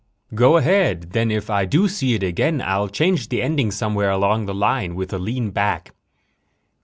[0.33, 1.11] "Go ahead.
[1.11, 4.95] Then if I do see it again I'll change the ending somewhere along the line
[4.95, 5.93] with a lean back."